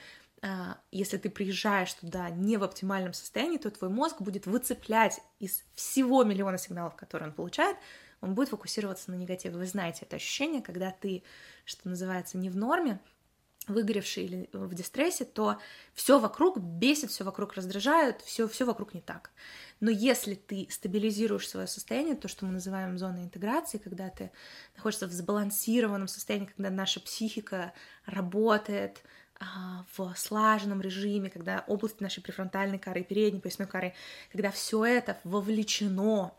а, 0.45 0.77
если 0.91 1.17
ты 1.17 1.29
приезжаешь 1.29 1.93
туда 1.93 2.29
не 2.29 2.57
в 2.57 2.63
оптимальном 2.63 3.13
состоянии, 3.13 3.57
то 3.57 3.71
твой 3.71 3.89
мозг 3.89 4.21
будет 4.21 4.45
выцеплять 4.45 5.21
из 5.39 5.63
всего 5.73 6.23
миллиона 6.23 6.57
сигналов, 6.57 6.95
которые 6.95 7.29
он 7.29 7.33
получает, 7.33 7.77
он 8.23 8.35
будет 8.35 8.49
фокусироваться 8.49 9.11
на 9.11 9.15
негативе. 9.15 9.57
Вы 9.57 9.65
знаете 9.65 10.05
это 10.05 10.15
ощущение, 10.15 10.61
когда 10.61 10.91
ты, 10.91 11.23
что 11.65 11.89
называется, 11.89 12.37
не 12.37 12.49
в 12.49 12.55
норме, 12.55 12.99
выгоревший 13.67 14.23
или 14.23 14.49
в 14.53 14.73
дистрессе, 14.73 15.25
то 15.25 15.57
все 15.93 16.19
вокруг 16.19 16.57
бесит, 16.57 17.11
все 17.11 17.25
вокруг 17.25 17.53
раздражает, 17.53 18.21
все, 18.21 18.47
все 18.47 18.65
вокруг 18.65 18.93
не 18.93 19.01
так. 19.01 19.31
Но 19.81 19.91
если 19.91 20.35
ты 20.35 20.67
стабилизируешь 20.69 21.47
свое 21.47 21.67
состояние, 21.67 22.15
то, 22.15 22.29
что 22.29 22.45
мы 22.45 22.53
называем 22.53 22.97
зоной 22.97 23.23
интеграции, 23.23 23.77
когда 23.77 24.09
ты 24.09 24.31
находишься 24.75 25.07
в 25.07 25.11
сбалансированном 25.11 26.07
состоянии, 26.07 26.47
когда 26.47 26.69
наша 26.69 27.01
психика 27.01 27.73
работает 28.05 29.03
а, 29.39 29.85
в 29.97 30.13
слаженном 30.15 30.81
режиме, 30.81 31.29
когда 31.29 31.65
область 31.67 31.99
нашей 31.99 32.23
префронтальной 32.23 32.79
коры, 32.79 33.03
передней 33.03 33.41
поясной 33.41 33.67
коры, 33.67 33.93
когда 34.31 34.49
все 34.51 34.85
это 34.85 35.17
вовлечено 35.25 36.33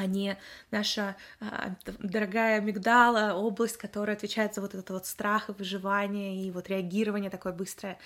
а 0.00 0.06
не 0.06 0.38
наша 0.70 1.14
а, 1.40 1.74
дорогая 1.98 2.58
амигдала, 2.58 3.34
область, 3.34 3.76
которая 3.76 4.16
отвечает 4.16 4.54
за 4.54 4.62
вот 4.62 4.74
этот 4.74 4.88
вот 4.90 5.06
страх 5.06 5.50
и 5.50 5.52
выживание, 5.52 6.42
и 6.42 6.50
вот 6.50 6.68
реагирование 6.68 7.30
такое 7.30 7.52
быстрое. 7.52 7.98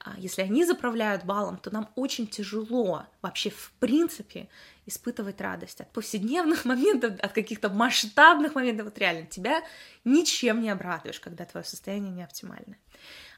А, 0.00 0.14
если 0.16 0.40
они 0.40 0.64
заправляют 0.64 1.24
балом, 1.24 1.58
то 1.58 1.70
нам 1.70 1.90
очень 1.94 2.26
тяжело 2.26 3.04
вообще 3.20 3.50
в 3.50 3.72
принципе 3.78 4.48
испытывать 4.86 5.40
радость 5.42 5.82
от 5.82 5.92
повседневных 5.92 6.64
моментов, 6.64 7.20
от 7.20 7.32
каких-то 7.32 7.68
масштабных 7.68 8.54
моментов. 8.54 8.86
Вот 8.86 8.98
реально, 8.98 9.26
тебя 9.26 9.62
ничем 10.04 10.62
не 10.62 10.70
обрадуешь, 10.70 11.20
когда 11.20 11.44
твое 11.44 11.64
состояние 11.64 12.12
не 12.12 12.24
оптимальное. 12.24 12.78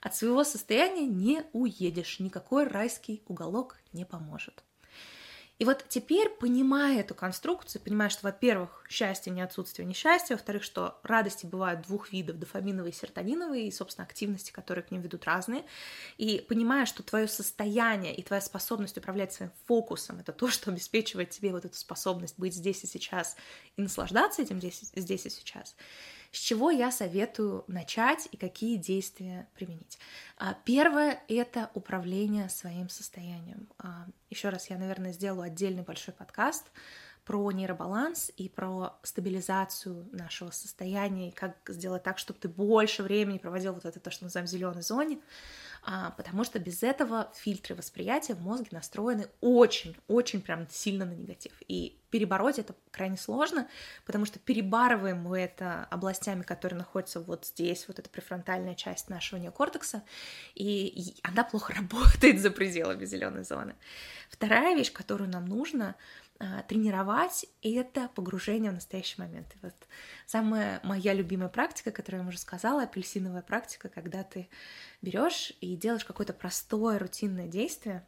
От 0.02 0.14
своего 0.14 0.44
состояния 0.44 1.06
не 1.06 1.42
уедешь, 1.52 2.20
никакой 2.20 2.68
райский 2.68 3.22
уголок 3.26 3.76
не 3.92 4.04
поможет. 4.04 4.62
И 5.60 5.64
вот 5.64 5.84
теперь, 5.88 6.28
понимая 6.30 7.00
эту 7.00 7.14
конструкцию, 7.14 7.80
понимая, 7.80 8.08
что, 8.08 8.24
во-первых, 8.24 8.84
счастье 8.88 9.32
не 9.32 9.40
отсутствие 9.40 9.86
несчастья, 9.86 10.34
во-вторых, 10.34 10.64
что 10.64 10.98
радости 11.04 11.46
бывают 11.46 11.82
двух 11.82 12.10
видов, 12.12 12.40
дофаминовые 12.40 12.90
и 12.90 12.94
серотониновые, 12.94 13.68
и, 13.68 13.70
собственно, 13.70 14.04
активности, 14.04 14.50
которые 14.50 14.84
к 14.84 14.90
ним 14.90 15.02
ведут 15.02 15.24
разные, 15.26 15.64
и 16.18 16.44
понимая, 16.48 16.86
что 16.86 17.04
твое 17.04 17.28
состояние 17.28 18.16
и 18.16 18.22
твоя 18.22 18.40
способность 18.40 18.98
управлять 18.98 19.32
своим 19.32 19.52
фокусом— 19.66 20.18
это 20.20 20.32
то, 20.32 20.48
что 20.48 20.72
обеспечивает 20.72 21.30
тебе 21.30 21.52
вот 21.52 21.64
эту 21.64 21.76
способность 21.76 22.36
быть 22.36 22.54
здесь 22.54 22.82
и 22.82 22.88
сейчас 22.88 23.36
и 23.76 23.82
наслаждаться 23.82 24.42
этим 24.42 24.58
здесь, 24.58 24.90
здесь 24.96 25.26
и 25.26 25.30
сейчас— 25.30 25.76
с 26.34 26.38
чего 26.38 26.70
я 26.70 26.90
советую 26.90 27.64
начать 27.68 28.28
и 28.32 28.36
какие 28.36 28.76
действия 28.76 29.48
применить? 29.54 29.98
А, 30.36 30.54
первое— 30.64 31.22
это 31.28 31.70
управление 31.74 32.48
своим 32.48 32.88
состоянием. 32.88 33.68
А, 33.78 34.06
Еще 34.30 34.48
раз 34.48 34.68
я, 34.68 34.76
наверное, 34.76 35.12
сделаю 35.12 35.42
отдельный 35.42 35.82
большой 35.82 36.12
подкаст 36.12 36.64
про 37.24 37.50
нейробаланс 37.52 38.32
и 38.36 38.48
про 38.48 38.98
стабилизацию 39.02 40.08
нашего 40.12 40.50
состояния, 40.50 41.28
и 41.28 41.32
как 41.32 41.56
сделать 41.68 42.02
так, 42.02 42.18
чтобы 42.18 42.38
ты 42.40 42.48
больше 42.48 43.02
времени 43.02 43.38
проводил 43.38 43.72
вот 43.72 43.84
это 43.84 44.00
то, 44.00 44.10
что 44.10 44.24
мы 44.24 44.26
называем 44.26 44.48
зеленой 44.48 44.82
зоне. 44.82 45.20
А, 45.86 46.12
потому 46.12 46.44
что 46.44 46.58
без 46.58 46.82
этого 46.82 47.30
фильтры 47.34 47.74
восприятия 47.74 48.34
в 48.34 48.40
мозге 48.40 48.68
настроены 48.72 49.28
очень-очень 49.42 50.40
прям 50.40 50.66
сильно 50.70 51.04
на 51.04 51.12
негатив. 51.12 51.52
И 51.68 52.00
перебороть 52.08 52.58
это 52.58 52.74
крайне 52.90 53.18
сложно, 53.18 53.68
потому 54.06 54.24
что 54.24 54.38
перебарываем 54.38 55.18
мы 55.18 55.40
это 55.40 55.86
областями, 55.90 56.42
которые 56.42 56.78
находятся 56.78 57.20
вот 57.20 57.44
здесь, 57.44 57.86
вот 57.86 57.98
эта 57.98 58.08
префронтальная 58.08 58.74
часть 58.74 59.10
нашего 59.10 59.38
неокортекса, 59.38 60.02
и 60.54 61.16
она 61.22 61.44
плохо 61.44 61.74
работает 61.76 62.40
за 62.40 62.50
пределами 62.50 63.04
зеленой 63.04 63.44
зоны. 63.44 63.74
Вторая 64.30 64.74
вещь, 64.74 64.92
которую 64.92 65.28
нам 65.28 65.44
нужно 65.44 65.96
тренировать, 66.68 67.46
это 67.62 68.08
погружение 68.14 68.70
в 68.70 68.74
настоящий 68.74 69.20
момент. 69.20 69.54
И 69.54 69.58
вот 69.62 69.74
самая 70.26 70.80
моя 70.82 71.14
любимая 71.14 71.48
практика, 71.48 71.90
которую 71.90 72.22
я 72.22 72.28
уже 72.28 72.38
сказала, 72.38 72.82
апельсиновая 72.82 73.42
практика, 73.42 73.88
когда 73.88 74.24
ты 74.24 74.48
берешь 75.00 75.52
и 75.60 75.76
делаешь 75.76 76.04
какое-то 76.04 76.32
простое 76.32 76.98
рутинное 76.98 77.46
действие 77.46 78.06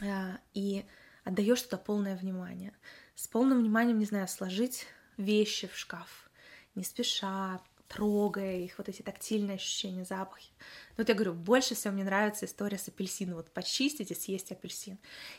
а, 0.00 0.38
и 0.54 0.84
отдаешь 1.24 1.62
туда 1.62 1.78
полное 1.78 2.16
внимание. 2.16 2.72
С 3.14 3.26
полным 3.26 3.58
вниманием, 3.58 3.98
не 3.98 4.04
знаю, 4.04 4.28
сложить 4.28 4.86
вещи 5.16 5.68
в 5.68 5.76
шкаф, 5.76 6.30
не 6.74 6.84
спеша, 6.84 7.60
трогая 7.92 8.58
их, 8.58 8.78
вот 8.78 8.88
эти 8.88 9.02
тактильные 9.02 9.56
ощущения, 9.56 10.04
запахи. 10.04 10.50
Но 10.90 11.02
вот 11.02 11.08
я 11.08 11.14
говорю, 11.14 11.34
больше 11.34 11.74
всего 11.74 11.92
мне 11.92 12.04
нравится 12.04 12.46
история 12.46 12.78
с 12.78 12.88
апельсином. 12.88 13.36
Вот 13.36 13.50
почистить 13.50 14.10
и 14.10 14.14
съесть 14.14 14.50
апельсин. 14.50 14.98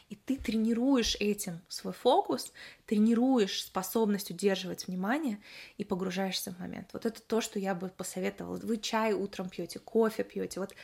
И 0.10 0.16
ты 0.16 0.38
тренируешь 0.38 1.16
этим 1.20 1.62
свой 1.68 1.94
фокус, 1.94 2.54
тренируешь 2.86 3.64
способность 3.64 4.30
удерживать 4.30 4.88
внимание 4.88 5.42
и 5.78 5.84
погружаешься 5.84 6.52
в 6.52 6.60
момент. 6.60 6.90
Вот 6.94 7.06
это 7.06 7.22
то, 7.22 7.42
что 7.42 7.58
я 7.58 7.74
бы 7.74 7.90
посоветовала. 7.90 8.58
Вы 8.58 8.78
чай 8.78 9.14
утром 9.14 9.50
пьете, 9.50 9.80
кофе 9.80 10.24
пьете. 10.24 10.60
Вот 10.60 10.76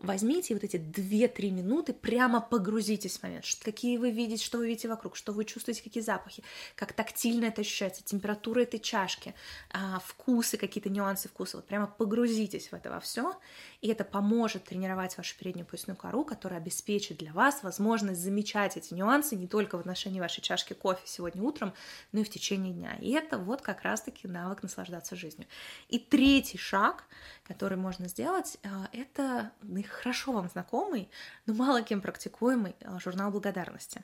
возьмите 0.00 0.54
вот 0.54 0.64
эти 0.64 0.76
2-3 0.76 1.50
минуты, 1.50 1.92
прямо 1.92 2.40
погрузитесь 2.40 3.18
в 3.18 3.22
момент, 3.22 3.44
какие 3.62 3.98
вы 3.98 4.10
видите, 4.10 4.44
что 4.44 4.58
вы 4.58 4.68
видите 4.68 4.88
вокруг, 4.88 5.14
что 5.14 5.32
вы 5.32 5.44
чувствуете, 5.44 5.82
какие 5.82 6.02
запахи, 6.02 6.42
как 6.74 6.92
тактильно 6.92 7.46
это 7.46 7.60
ощущается, 7.60 8.02
температура 8.02 8.62
этой 8.62 8.80
чашки, 8.80 9.34
а, 9.70 10.00
вкусы, 10.04 10.56
какие-то 10.56 10.88
нюансы 10.88 11.28
вкуса, 11.28 11.58
вот 11.58 11.66
прямо 11.66 11.86
погрузитесь 11.86 12.68
в 12.68 12.74
это 12.74 12.90
во 12.90 13.00
все, 13.00 13.38
и 13.82 13.88
это 13.88 14.04
поможет 14.04 14.64
тренировать 14.64 15.16
вашу 15.16 15.36
переднюю 15.38 15.66
поясную 15.66 15.96
кору, 15.96 16.24
которая 16.24 16.60
обеспечит 16.60 17.18
для 17.18 17.32
вас 17.32 17.62
возможность 17.62 18.20
замечать 18.20 18.76
эти 18.76 18.94
нюансы 18.94 19.36
не 19.36 19.46
только 19.46 19.76
в 19.76 19.80
отношении 19.80 20.20
вашей 20.20 20.40
чашки 20.40 20.72
кофе 20.72 21.02
сегодня 21.04 21.42
утром, 21.42 21.74
но 22.12 22.20
и 22.20 22.24
в 22.24 22.30
течение 22.30 22.72
дня. 22.72 22.96
И 23.00 23.10
это 23.12 23.38
вот 23.38 23.60
как 23.60 23.82
раз-таки 23.82 24.28
навык 24.28 24.62
наслаждаться 24.62 25.14
жизнью. 25.16 25.46
И 25.88 25.98
третий 25.98 26.58
шаг, 26.58 27.04
который 27.46 27.76
можно 27.76 28.08
сделать, 28.08 28.58
а, 28.62 28.88
это 28.92 29.52
хорошо 29.90 30.32
вам 30.32 30.48
знакомый, 30.48 31.10
но 31.46 31.54
мало 31.54 31.82
кем 31.82 32.00
практикуемый 32.00 32.76
а, 32.84 32.98
журнал 32.98 33.30
благодарности. 33.30 34.02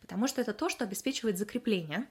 Потому 0.00 0.26
что 0.28 0.40
это 0.40 0.52
то, 0.52 0.68
что 0.68 0.84
обеспечивает 0.84 1.38
закрепление 1.38 2.06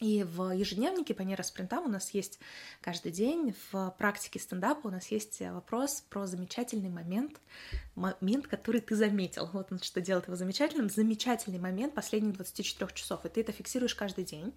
и 0.00 0.24
в 0.24 0.50
ежедневнике 0.50 1.14
по 1.14 1.22
нейроспринтам 1.22 1.86
у 1.86 1.88
нас 1.88 2.10
есть 2.10 2.38
каждый 2.82 3.12
день, 3.12 3.54
в 3.70 3.94
практике 3.98 4.38
стендапа 4.38 4.88
у 4.88 4.90
нас 4.90 5.06
есть 5.10 5.40
вопрос 5.40 6.02
про 6.10 6.26
замечательный 6.26 6.90
момент, 6.90 7.40
момент, 7.94 8.46
который 8.46 8.82
ты 8.82 8.94
заметил. 8.94 9.48
Вот 9.54 9.72
он 9.72 9.78
что 9.78 10.02
делает 10.02 10.26
его 10.26 10.36
замечательным. 10.36 10.90
Замечательный 10.90 11.58
момент 11.58 11.94
последних 11.94 12.34
24 12.34 12.90
часов, 12.92 13.24
и 13.24 13.30
ты 13.30 13.40
это 13.40 13.52
фиксируешь 13.52 13.94
каждый 13.94 14.24
день. 14.24 14.52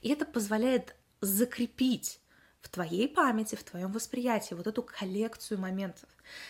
И 0.00 0.08
это 0.08 0.24
позволяет 0.24 0.96
закрепить 1.20 2.20
в 2.60 2.68
твоей 2.68 3.08
памяти, 3.08 3.54
в 3.54 3.62
твоем 3.62 3.92
восприятии 3.92 4.54
вот 4.54 4.66
эту 4.66 4.82
коллекцию 4.82 5.60
моментов. 5.60 6.08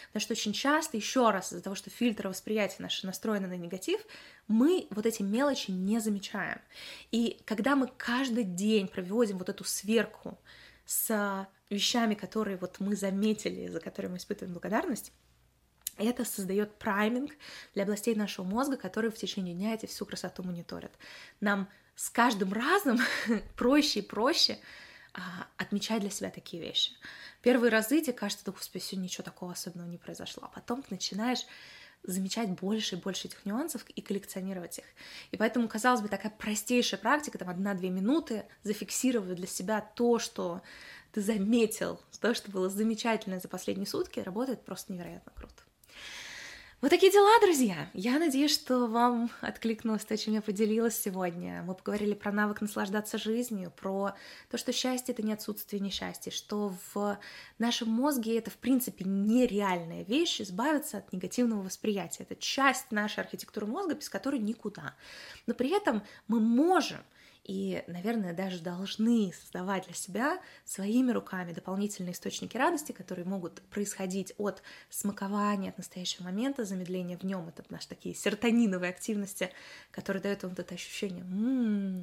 Потому 0.09 0.23
что 0.23 0.33
очень 0.33 0.53
часто, 0.53 0.97
еще 0.97 1.31
раз, 1.31 1.53
из-за 1.53 1.63
того, 1.63 1.77
что 1.77 1.91
фильтр 1.91 2.29
восприятия 2.29 2.83
наши 2.83 3.07
настроены 3.07 3.47
на 3.47 3.57
негатив, 3.57 4.01
мы 4.47 4.87
вот 4.91 5.07
эти 5.07 5.23
мелочи 5.23 5.71
не 5.71 6.01
замечаем. 6.01 6.61
И 7.11 7.41
когда 7.45 7.77
мы 7.77 7.89
каждый 7.97 8.45
день 8.45 8.89
проводим 8.89 9.39
вот 9.39 9.49
эту 9.49 9.65
сверку 9.65 10.39
с 10.87 11.47
вещами, 11.69 12.15
которые 12.15 12.57
вот 12.57 12.81
мы 12.81 12.97
заметили, 12.97 13.69
за 13.69 13.81
которые 13.81 14.11
мы 14.11 14.17
испытываем 14.17 14.55
благодарность, 14.55 15.13
это 15.99 16.25
создает 16.25 16.79
прайминг 16.79 17.33
для 17.75 17.83
областей 17.83 18.15
нашего 18.15 18.45
мозга, 18.45 18.77
которые 18.77 19.11
в 19.11 19.17
течение 19.17 19.55
дня 19.55 19.75
эти 19.75 19.87
всю 19.87 20.07
красоту 20.07 20.43
мониторят. 20.43 20.93
Нам 21.41 21.69
с 21.97 22.09
каждым 22.09 22.53
разом 22.53 22.99
проще 23.57 24.01
и 24.01 24.03
проще 24.03 24.59
а, 25.19 25.49
отмечать 25.57 26.01
для 26.01 26.11
себя 26.11 26.31
такие 26.31 26.63
вещи. 26.63 26.93
Первые 27.43 27.73
разы 27.73 28.01
тебе 28.01 28.13
кажется, 28.13 28.45
да, 28.45 28.53
господи, 28.53 28.83
сегодня 28.83 29.07
ничего 29.07 29.25
такого 29.25 29.53
особенного 29.53 29.89
не 29.89 29.99
произошло. 29.99 30.45
А 30.45 30.49
потом 30.49 30.83
ты 30.83 30.89
начинаешь 30.91 31.45
замечать 32.05 32.51
больше 32.51 32.95
и 32.95 33.01
больше 33.01 33.27
этих 33.27 33.45
нюансов 33.45 33.85
и 33.91 34.01
коллекционировать 34.01 34.79
их. 34.79 34.85
И 35.33 35.37
поэтому, 35.37 35.67
казалось 35.67 36.01
бы, 36.01 36.09
такая 36.09 36.31
простейшая 36.31 37.01
практика, 37.01 37.37
там, 37.37 37.49
одна-две 37.49 37.91
минуты, 37.91 38.45
зафиксировать 38.63 39.35
для 39.35 39.49
себя 39.49 39.81
то, 39.81 40.21
что 40.21 40.63
ты 41.11 41.21
заметил, 41.21 42.01
то, 42.21 42.33
что 42.35 42.53
было 42.53 42.69
замечательно 42.69 43.41
за 43.41 43.49
последние 43.49 43.87
сутки, 43.87 44.21
работает 44.21 44.65
просто 44.65 44.93
невероятно 44.93 45.33
круто. 45.35 45.58
Вот 46.81 46.91
такие 46.91 47.11
дела, 47.11 47.41
друзья. 47.41 47.91
Я 47.93 48.21
надеюсь, 48.21 48.55
что 48.55 48.87
вам 48.87 49.33
откликнулось 49.41 50.05
то, 50.05 50.17
чем 50.17 50.35
я 50.35 50.41
поделилась 50.41 50.97
сегодня. 50.97 51.65
Мы 51.65 51.75
поговорили 51.75 52.15
про 52.15 52.31
навык 52.31 52.61
наслаждаться 52.61 53.19
жизнью, 53.19 53.73
про 53.75 54.15
то, 54.49 54.59
что 54.59 54.73
счастье— 54.73 55.13
это 55.15 55.25
не 55.25 55.33
отсутствие 55.33 55.81
несчастья, 55.81 56.31
что 56.31 56.73
в 56.95 57.19
нашем 57.59 57.89
мозге 57.89 58.39
это, 58.39 58.53
в 58.53 58.59
принципе, 58.59 59.05
нереальная 59.05 60.05
вещь, 60.05 60.41
избавиться 60.41 60.99
от 60.99 61.13
негативного 61.13 61.63
восприятия. 61.63 62.23
Это 62.23 62.37
часть 62.37 62.93
нашей 62.93 63.25
архитектуры 63.25 63.67
мозга, 63.67 63.95
без 63.95 64.09
которой 64.09 64.39
никуда. 64.39 64.95
Но 65.49 65.55
при 65.55 65.71
этом 65.71 66.05
мы 66.29 66.39
можем— 66.39 67.01
и, 67.49 67.83
наверное, 67.87 68.35
даже 68.35 68.61
должны 68.61 69.33
создавать 69.33 69.87
для 69.87 69.95
себя 69.95 70.39
своими 70.67 71.13
руками 71.13 71.55
дополнительные 71.55 72.13
источники 72.13 72.59
радости, 72.59 72.93
которые 72.93 73.25
могут 73.25 73.63
происходить 73.71 74.35
от 74.37 74.63
смакования, 74.91 75.71
от 75.71 75.79
настоящего 75.79 76.25
момента, 76.25 76.65
замедления 76.65 77.17
в 77.17 77.25
нем, 77.25 77.49
это 77.49 77.65
наши 77.71 77.89
такие 77.89 78.15
серотониновые 78.15 78.91
активности, 78.91 79.51
которые 79.91 80.23
дают 80.23 80.43
вам 80.43 80.51
вот 80.51 80.59
это 80.59 80.75
ощущение 80.75 81.25
м-м-м, 81.25 82.03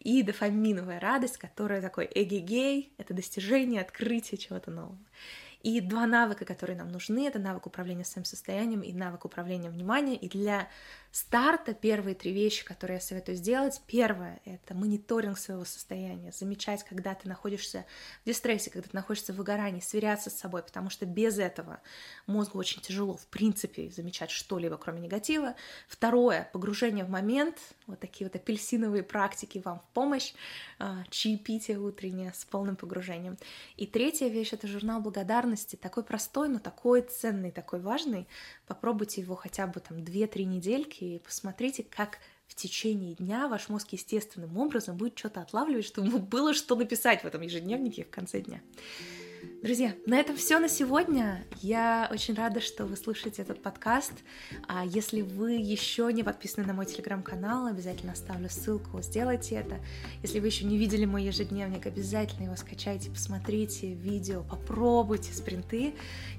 и 0.00 0.22
дофаминовая 0.22 0.98
радость, 1.00 1.36
которая 1.36 1.82
такой 1.82 2.10
эгегей, 2.12 2.90
это 2.96 3.12
достижение, 3.12 3.82
открытие 3.82 4.38
чего-то 4.38 4.70
нового. 4.70 4.96
И 5.62 5.80
два 5.80 6.06
навыка, 6.06 6.44
которые 6.44 6.78
нам 6.78 6.88
нужны, 6.88 7.26
это 7.26 7.38
навык 7.38 7.66
управления 7.66 8.04
своим 8.04 8.24
состоянием 8.24 8.80
и 8.80 8.92
навык 8.92 9.24
управления 9.24 9.70
вниманием. 9.70 10.16
И 10.16 10.28
для 10.28 10.68
старта 11.10 11.74
первые 11.74 12.14
три 12.14 12.32
вещи, 12.32 12.64
которые 12.64 12.96
я 12.96 13.00
советую 13.00 13.36
сделать. 13.36 13.80
Первое— 13.86 14.40
это 14.44 14.74
мониторинг 14.74 15.38
своего 15.38 15.64
состояния, 15.64 16.32
замечать, 16.32 16.84
когда 16.84 17.14
ты 17.14 17.28
находишься 17.28 17.86
в 18.22 18.26
дистрессе, 18.26 18.70
когда 18.70 18.88
ты 18.88 18.94
находишься 18.94 19.32
в 19.32 19.36
выгорании, 19.36 19.80
сверяться 19.80 20.30
с 20.30 20.34
собой, 20.38 20.62
потому 20.62 20.90
что 20.90 21.06
без 21.06 21.38
этого 21.38 21.80
мозгу 22.26 22.58
очень 22.58 22.80
тяжело, 22.80 23.16
в 23.16 23.26
принципе, 23.26 23.90
замечать 23.90 24.30
что-либо, 24.30 24.76
кроме 24.76 25.00
негатива. 25.00 25.54
Второе— 25.88 26.48
погружение 26.52 27.04
в 27.04 27.10
момент, 27.10 27.56
вот 27.86 28.00
такие 28.00 28.28
вот 28.28 28.36
апельсиновые 28.36 29.02
практики 29.02 29.62
вам 29.64 29.80
в 29.80 29.94
помощь, 29.94 30.34
а, 30.78 31.04
чаепитие 31.10 31.78
утреннее 31.78 32.32
с 32.34 32.44
полным 32.44 32.76
погружением. 32.76 33.38
И 33.76 33.86
третья 33.86 34.28
вещь— 34.28 34.52
это 34.52 34.66
журнал 34.66 35.00
благодарности, 35.00 35.76
такой 35.76 36.04
простой, 36.04 36.48
но 36.48 36.58
такой 36.58 37.02
ценный, 37.02 37.50
такой 37.50 37.80
важный. 37.80 38.28
Попробуйте 38.66 39.22
его 39.22 39.34
хотя 39.34 39.66
бы 39.66 39.80
там 39.80 39.98
2-3 39.98 40.44
недельки, 40.44 40.97
и 41.00 41.18
посмотрите, 41.18 41.84
как 41.84 42.18
в 42.46 42.54
течение 42.54 43.14
дня 43.14 43.48
ваш 43.48 43.68
мозг 43.68 43.92
естественным 43.92 44.56
образом 44.56 44.96
будет 44.96 45.18
что-то 45.18 45.42
отлавливать, 45.42 45.84
чтобы 45.84 46.18
было 46.18 46.54
что 46.54 46.76
написать 46.76 47.22
в 47.22 47.26
этом 47.26 47.42
ежедневнике 47.42 48.04
в 48.04 48.10
конце 48.10 48.40
дня. 48.40 48.60
Друзья, 49.60 49.92
на 50.06 50.20
этом 50.20 50.36
все 50.36 50.60
на 50.60 50.68
сегодня. 50.68 51.44
Я 51.62 52.08
очень 52.12 52.34
рада, 52.34 52.60
что 52.60 52.86
вы 52.86 52.96
слушаете 52.96 53.42
этот 53.42 53.60
подкаст. 53.60 54.12
А 54.68 54.84
если 54.84 55.22
вы 55.22 55.54
еще 55.54 56.12
не 56.12 56.22
подписаны 56.22 56.64
на 56.64 56.74
мой 56.74 56.86
телеграм-канал, 56.86 57.66
обязательно 57.66 58.12
оставлю 58.12 58.48
ссылку, 58.50 59.02
сделайте 59.02 59.56
это. 59.56 59.80
Если 60.22 60.38
вы 60.38 60.46
еще 60.46 60.64
не 60.64 60.78
видели 60.78 61.06
мой 61.06 61.24
ежедневник, 61.24 61.86
обязательно 61.86 62.44
его 62.44 62.54
скачайте, 62.54 63.10
посмотрите 63.10 63.94
видео, 63.94 64.44
попробуйте 64.44 65.32
спринты. 65.32 65.92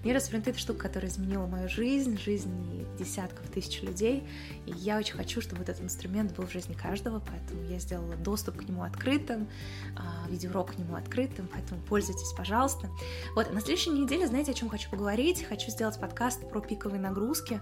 Нейроспринты— 0.05 0.49
это 0.51 0.59
штука, 0.59 0.83
которая 0.83 1.11
изменила 1.11 1.45
мою 1.45 1.67
жизнь, 1.67 2.17
жизнь 2.17 2.87
десятков 2.97 3.45
тысяч 3.49 3.81
людей. 3.81 4.23
И 4.65 4.71
я 4.71 4.97
очень 4.97 5.15
хочу, 5.15 5.41
чтобы 5.41 5.63
этот 5.63 5.81
инструмент 5.81 6.33
был 6.37 6.45
в 6.45 6.53
жизни 6.53 6.73
каждого, 6.73 7.19
поэтому 7.19 7.69
я 7.69 7.79
сделала 7.79 8.15
доступ 8.15 8.55
к 8.55 8.63
нему 8.63 8.83
открытым, 8.83 9.49
а, 9.97 10.25
видеоурок 10.29 10.75
к 10.75 10.77
нему 10.77 10.95
открытым, 10.95 11.49
поэтому 11.51 11.81
пользуйтесь, 11.81 12.31
пожалуйста. 12.31 12.89
Вот, 13.35 13.51
на 13.53 13.61
следующей 13.61 13.91
неделе, 13.91 14.27
знаете, 14.27 14.51
о 14.51 14.53
чем 14.53 14.69
хочу 14.69 14.89
поговорить? 14.89 15.43
Хочу 15.43 15.69
сделать 15.71 15.99
подкаст 15.99 16.49
про 16.49 16.61
пиковые 16.61 16.99
нагрузки, 16.99 17.61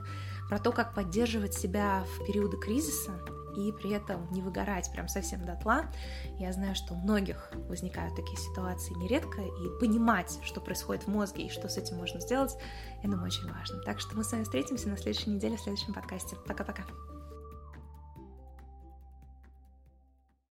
про 0.50 0.60
то, 0.60 0.72
как 0.72 0.94
поддерживать 0.94 1.54
себя 1.54 2.04
в 2.16 2.26
периоды 2.26 2.58
кризиса 2.58 3.20
и 3.58 3.72
при 3.72 3.92
этом 3.92 4.32
не 4.32 4.42
выгорать 4.42 4.92
прям 4.92 5.08
совсем 5.08 5.44
дотла. 5.46 5.86
Я 6.38 6.54
знаю, 6.54 6.76
что 6.76 6.94
у 6.94 6.98
многих 6.98 7.52
возникают 7.68 8.16
такие 8.16 8.38
ситуации 8.38 8.94
нередко, 8.94 9.42
и 9.42 9.80
понимать, 9.80 10.40
что 10.44 10.62
происходит 10.62 11.04
в 11.04 11.08
мозге 11.08 11.48
и 11.48 11.50
что 11.50 11.68
с 11.68 11.78
этим 11.78 11.98
можно 11.98 12.22
сделать, 12.22 12.56
я 13.04 13.10
думаю, 13.10 13.26
очень 13.26 13.52
важно. 13.52 13.82
Так 13.82 14.00
что 14.00 14.16
мы 14.16 14.24
с 14.24 14.32
вами 14.32 14.44
встретимся 14.44 14.90
на 14.90 14.98
следующей 14.98 15.32
неделе 15.32 15.58
в 15.58 15.62
следующем 15.62 15.94
подкасте. 15.94 16.36
Пока-пока. 16.48 16.84